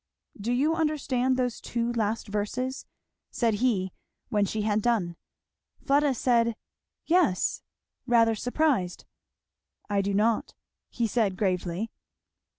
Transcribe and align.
"Do 0.41 0.51
you 0.51 0.73
understand 0.73 1.37
those 1.37 1.61
two 1.61 1.93
last 1.93 2.27
verses?" 2.27 2.87
said 3.29 3.53
he 3.61 3.91
when 4.29 4.45
she 4.47 4.63
had 4.63 4.81
done. 4.81 5.15
Fleda 5.85 6.15
said 6.15 6.55
"Yes!" 7.05 7.61
rather 8.07 8.33
surprised. 8.33 9.05
"I 9.91 10.01
do 10.01 10.15
not," 10.15 10.55
he 10.89 11.05
said 11.05 11.37
gravely. 11.37 11.91